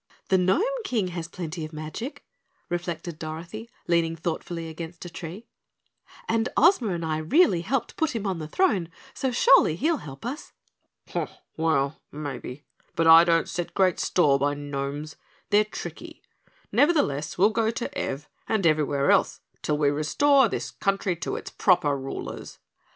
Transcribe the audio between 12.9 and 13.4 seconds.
but I